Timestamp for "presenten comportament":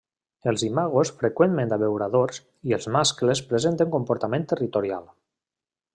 3.53-4.49